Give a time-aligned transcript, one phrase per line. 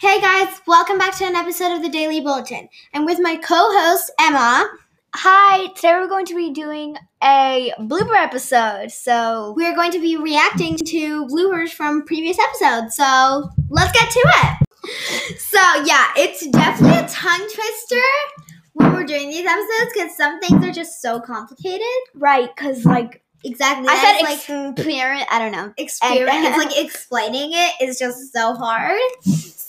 [0.00, 2.68] Hey guys, welcome back to an episode of the Daily Bulletin.
[2.94, 4.68] I'm with my co-host Emma.
[5.14, 8.90] Hi, today we're going to be doing a blooper episode.
[8.90, 12.96] So, We're going to be reacting to bloopers from previous episodes.
[12.96, 15.38] So let's get to it.
[15.38, 18.02] So yeah, it's definitely a tongue twister
[18.74, 21.86] when we're doing these episodes because some things are just so complicated.
[22.14, 23.88] right, because like Exactly.
[23.88, 25.26] I said, like experiment.
[25.30, 25.74] I don't know.
[25.76, 26.46] experience.
[26.46, 29.00] It's like explaining it is just so hard.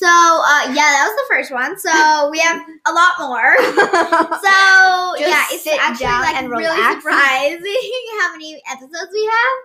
[0.03, 1.79] So uh, yeah, that was the first one.
[1.79, 3.55] So we have a lot more.
[3.55, 7.01] So Just yeah, it's sit actually down like and really relax.
[7.01, 9.55] surprising how many episodes we have.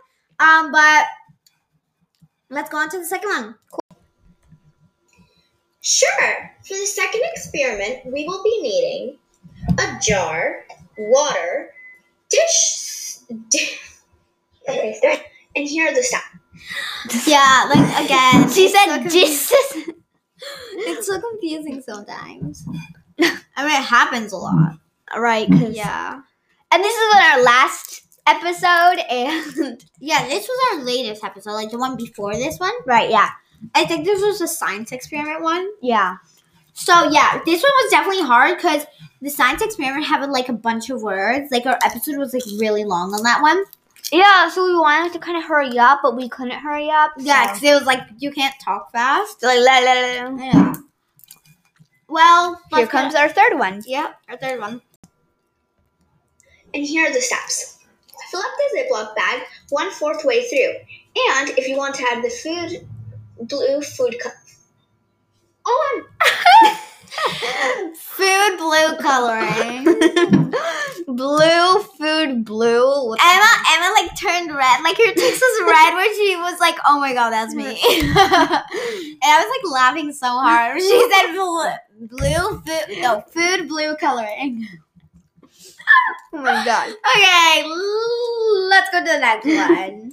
[0.65, 1.07] Um, but
[2.51, 3.55] let's go on to the second one.
[5.81, 6.53] Sure.
[6.63, 9.19] For the second experiment, we will be needing
[9.77, 10.67] a jar,
[10.99, 11.71] water,
[12.31, 13.17] dish.
[13.51, 13.77] Di-
[14.69, 15.23] okay.
[15.57, 17.27] And here are the steps.
[17.27, 19.89] Yeah, like again, she so said, Jesus.
[20.89, 22.65] It's so confusing sometimes.
[23.21, 24.79] I mean, it happens a lot.
[25.17, 25.59] right, mm.
[25.59, 25.77] because.
[25.77, 26.21] Yeah,
[26.73, 29.85] And this is our last episode, and.
[30.01, 30.27] yeah.
[30.29, 32.73] This was our latest episode, like the one before this one.
[32.87, 33.31] right, yeah.
[33.75, 35.69] I think this was a science experiment one.
[35.83, 36.17] Yeah.
[36.75, 38.87] So yeah, this one was definitely hard because
[39.21, 41.51] the science experiment had like a bunch of words.
[41.51, 43.65] Like our episode was like really long on that one.
[44.13, 47.13] Yeah, so we wanted to kind of hurry up, but we couldn't hurry up.
[47.19, 49.43] Yeah, so- because it was like you can't talk fast.
[49.43, 50.45] Like, la, la, la, la.
[50.45, 50.75] Yeah.
[52.09, 53.83] Well, Here comes our third one.
[53.87, 54.81] Yep, our third one.
[56.73, 57.79] And here are the steps.
[58.31, 60.73] Fill up the Ziploc bag one fourth way through.
[61.39, 62.87] And if you want to add the food,
[63.49, 64.33] blue food cup.
[65.67, 66.03] Oh,
[67.95, 69.85] Food blue coloring.
[71.17, 73.07] blue food blue.
[73.09, 73.79] What the Emma, heck?
[73.79, 74.83] Emma like turned red.
[74.83, 78.13] Like her cheeks was red when she was like, "Oh my god, that's me." and
[78.15, 80.81] I was like laughing so hard.
[80.81, 81.65] She said blue,
[82.07, 84.67] blue food, no food blue coloring.
[86.33, 86.89] Oh my god.
[86.89, 87.65] Okay,
[88.69, 90.13] let's go to the next one.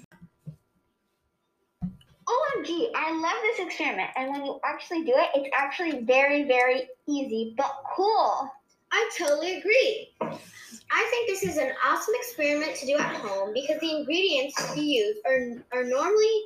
[2.27, 4.09] OMG, I love this experiment.
[4.15, 8.49] And when you actually do it, it's actually very, very easy, but cool.
[8.91, 10.09] I totally agree.
[11.45, 14.83] I think this is an awesome experiment to do at home because the ingredients you
[14.83, 16.41] use are, are normally.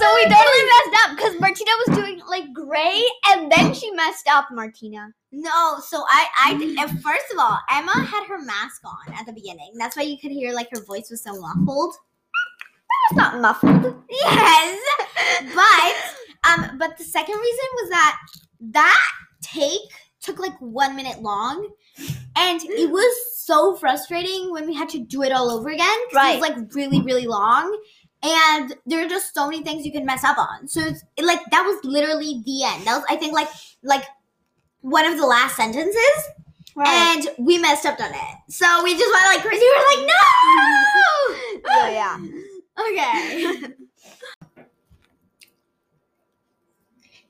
[0.00, 4.28] So we totally messed up because Martina was doing like gray and then she messed
[4.28, 5.12] up, Martina.
[5.32, 9.32] No, so I, I, did- first of all, Emma had her mask on at the
[9.32, 9.72] beginning.
[9.78, 11.94] That's why you could hear like her voice was so muffled.
[11.94, 14.02] That was not muffled.
[14.10, 14.78] Yes,
[15.54, 15.83] but
[16.48, 18.18] um, but the second reason was that
[18.72, 19.02] that
[19.42, 19.80] take
[20.20, 21.68] took like one minute long,
[22.36, 25.98] and it was so frustrating when we had to do it all over again.
[26.06, 27.78] 'cause It was like really really long,
[28.22, 30.66] and there are just so many things you can mess up on.
[30.68, 32.86] So it's it, like that was literally the end.
[32.86, 33.48] That was I think like
[33.82, 34.04] like
[34.80, 36.16] one of the last sentences,
[36.86, 38.36] and we messed up on it.
[38.48, 39.60] So we just went like crazy.
[39.64, 41.36] We were like, no.
[41.92, 42.18] yeah.
[42.76, 43.68] Okay.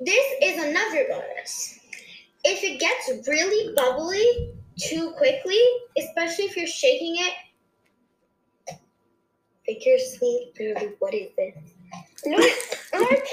[0.01, 1.79] This is another bonus.
[2.45, 5.61] If it gets really bubbly too quickly,
[5.97, 7.35] especially if you're shaking it,
[9.65, 11.55] figure sweet, baby, what is this?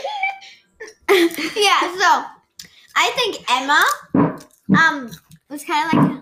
[1.56, 2.26] Yeah, so
[2.96, 3.84] I think Emma
[4.78, 5.12] um
[5.50, 6.22] was kind of like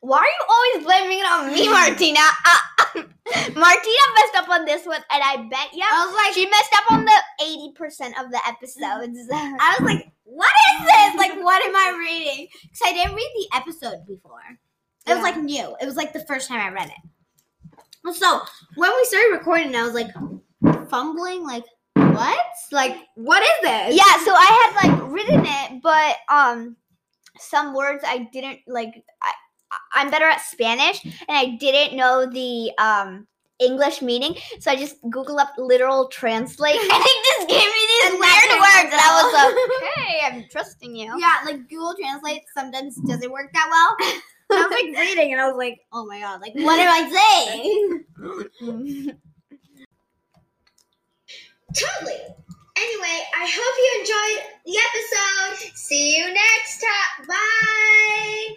[0.00, 2.20] Why are you always blaming it on me, Martina?
[2.20, 2.58] Uh,
[3.54, 6.74] Martina messed up on this one, and I bet yeah, I was like she messed
[6.74, 9.18] up on the eighty percent of the episodes.
[9.32, 11.14] I was like, what is this?
[11.16, 12.48] Like, what am I reading?
[12.62, 14.40] Because I didn't read the episode before.
[15.06, 15.74] It was like new.
[15.80, 18.14] It was like the first time I read it.
[18.14, 18.40] So
[18.76, 20.10] when we started recording, I was like
[20.88, 22.46] fumbling, like what?
[22.72, 23.96] Like what is this?
[23.96, 26.76] yeah, so I had like written it, but um,
[27.38, 28.90] some words I didn't like.
[29.22, 29.32] I
[29.94, 33.26] I'm better at Spanish, and I didn't know the um
[33.58, 38.10] English meaning, so I just Googled up literal translate, and it just gave me these
[38.10, 39.54] And weird words, and I was like,
[39.98, 41.12] okay, I'm trusting you.
[41.18, 43.96] Yeah, like Google Translate sometimes doesn't work that well.
[44.50, 47.10] I was like reading, and I was like, oh my god, like what am I
[47.10, 48.04] saying?
[51.74, 52.20] Totally.
[52.76, 55.76] Anyway, I hope you enjoyed the episode.
[55.76, 57.26] See you next time.
[57.26, 58.47] Bye.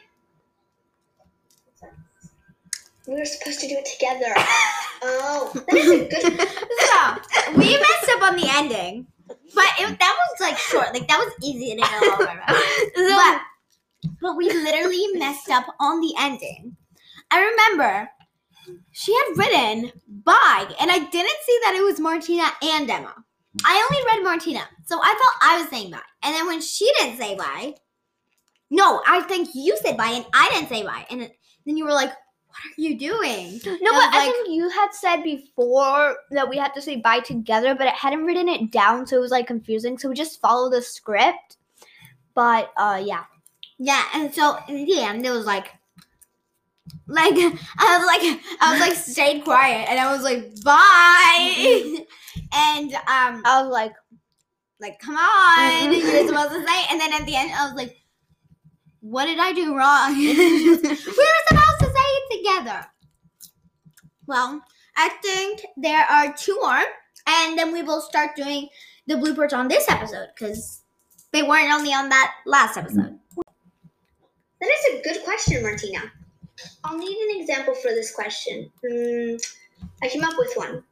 [3.08, 4.34] We were supposed to do it together.
[5.04, 6.22] Oh, that is a good.
[6.22, 10.94] so we messed up on the ending, but it, that was like short.
[10.94, 12.42] Like that was easy to go over.
[12.96, 13.42] but
[14.22, 16.78] but we literally messed up on the ending.
[17.32, 18.10] I remember
[18.92, 23.16] she had written bye, and I didn't see that it was Martina and Emma.
[23.66, 26.00] I only read Martina, so I thought I was saying bye.
[26.22, 27.74] And then when she didn't say bye,
[28.70, 31.08] no, I think you said bye, and I didn't say bye.
[31.10, 31.22] And
[31.66, 32.12] then you were like,
[32.52, 36.58] "What are you doing?" No, but I like- think you had said before that we
[36.58, 39.48] had to say bye together, but it hadn't written it down, so it was like
[39.48, 39.98] confusing.
[39.98, 41.58] So we just follow the script.
[42.34, 43.24] But uh, yeah.
[43.78, 45.68] Yeah, and so in the end, it was like,
[47.08, 52.06] like I was like, I was like stayed quiet, and I was like, bye,
[52.54, 53.94] and um, I was like,
[54.80, 56.00] like come on, Mhm.
[56.00, 57.98] you're supposed to say, and then at the end, I was like,
[59.02, 60.16] what did I do wrong?
[60.18, 61.46] we were supposed to say it
[62.60, 62.86] together.
[64.28, 64.62] Well,
[64.96, 66.82] I think there are two more,
[67.28, 68.70] and then we will start doing
[69.08, 70.82] the bloopers on this episode because
[71.32, 73.18] they weren't only on that last episode.
[74.60, 76.00] That is a good question, Martina.
[76.84, 78.72] I'll need an example for this question.
[78.86, 79.36] Hmm,
[80.04, 80.84] I came up with one.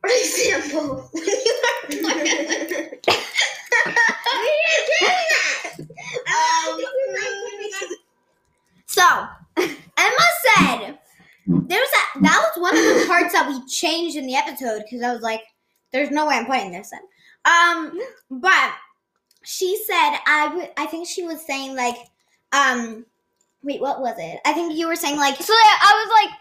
[0.00, 1.56] For example, when you
[1.96, 2.24] are.
[6.28, 6.80] um,
[8.86, 9.26] So
[9.56, 10.98] Emma said
[11.46, 14.82] there was that that was one of the parts that we changed in the episode
[14.82, 15.42] because I was like,
[15.92, 17.00] there's no way I'm putting this in.
[17.50, 18.00] Um,
[18.30, 18.72] but
[19.44, 21.96] she said I would I think she was saying like
[22.52, 23.04] um
[23.62, 24.40] wait, what was it?
[24.44, 26.38] I think you were saying like so I I was like,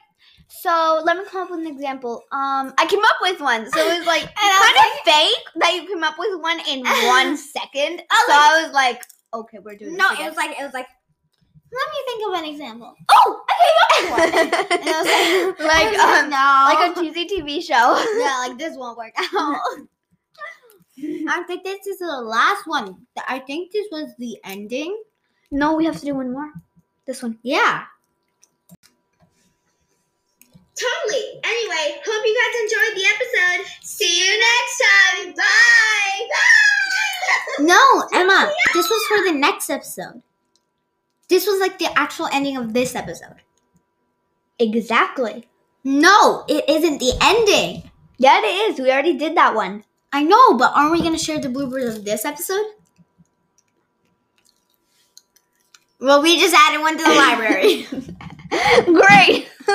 [0.47, 2.24] so let me come up with an example.
[2.31, 3.69] Um, I came up with one.
[3.71, 7.38] So it was like kind of fake that you came up with one in one
[7.38, 8.01] second.
[8.09, 9.03] I was so I was like,
[9.33, 10.88] okay, we're doing no, it was like it was like
[11.74, 12.96] let me think of an example.
[13.12, 14.80] oh, I came up with one.
[14.80, 16.48] And I was like, like was like, um, no.
[16.70, 17.98] like a cheesy TV show.
[18.20, 19.58] yeah, like this won't work out.
[21.28, 23.06] I think this is the last one.
[23.28, 25.02] I think this was the ending.
[25.52, 26.52] No, we have to do one more.
[27.06, 27.40] This one.
[27.42, 27.84] Yeah.
[30.75, 31.40] Totally.
[31.44, 33.66] Anyway, hope you guys enjoyed the episode.
[33.84, 35.34] See you next time.
[35.34, 36.28] Bye.
[36.30, 37.66] Bye.
[37.66, 40.22] No, Emma, this was for the next episode.
[41.30, 43.42] This was like the actual ending of this episode.
[44.60, 45.48] Exactly.
[45.84, 47.90] No, it isn't the ending.
[48.18, 48.80] Yeah, it is.
[48.80, 49.84] We already did that one.
[50.12, 52.66] I know, but aren't we going to share the bloopers of this episode?
[56.00, 57.88] Well, we just added one to the library.
[58.86, 59.50] Great.